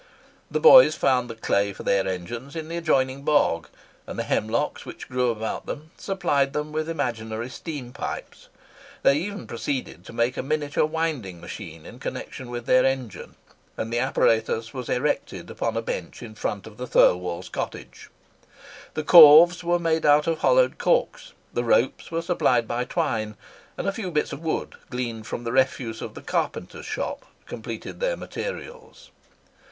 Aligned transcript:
The 0.49 0.59
boys 0.59 0.95
found 0.95 1.29
the 1.29 1.35
clay 1.35 1.73
for 1.73 1.83
their 1.83 2.07
engines 2.07 2.55
in 2.55 2.69
the 2.69 2.77
adjoining 2.77 3.21
bog, 3.21 3.67
and 4.07 4.17
the 4.17 4.23
hemlocks 4.23 4.83
which 4.83 5.07
grew 5.07 5.29
about 5.29 5.69
supplied 5.95 6.53
them 6.53 6.71
with 6.71 6.89
imaginary 6.89 7.51
steam 7.51 7.91
pipes. 7.93 8.47
They 9.03 9.17
even 9.17 9.45
proceeded 9.45 10.03
to 10.07 10.11
make 10.11 10.37
a 10.37 10.41
miniature 10.41 10.85
winding 10.87 11.39
machine 11.39 11.85
in 11.85 11.99
connexion 11.99 12.49
with 12.49 12.65
their 12.65 12.83
engine, 12.83 13.35
and 13.77 13.93
the 13.93 13.99
apparatus 13.99 14.73
was 14.73 14.89
erected 14.89 15.51
upon 15.51 15.77
a 15.77 15.83
bench 15.83 16.23
in 16.23 16.33
front 16.33 16.65
of 16.65 16.77
the 16.77 16.87
Thirlwalls' 16.87 17.49
cottage. 17.51 18.09
The 18.95 19.03
corves 19.03 19.63
were 19.63 19.77
made 19.77 20.03
out 20.03 20.25
of 20.25 20.39
hollowed 20.39 20.79
corks; 20.79 21.33
the 21.53 21.63
ropes 21.63 22.09
were 22.09 22.23
supplied 22.23 22.67
by 22.67 22.85
twine; 22.85 23.37
and 23.77 23.85
a 23.87 23.91
few 23.93 24.09
bits 24.09 24.33
of 24.33 24.41
wood 24.41 24.77
gleaned 24.89 25.27
from 25.27 25.43
the 25.43 25.51
refuse 25.51 26.01
of 26.01 26.15
the 26.15 26.23
carpenter's 26.23 26.87
shop 26.87 27.23
completed 27.45 27.99
their 27.99 28.17
materials. 28.17 29.11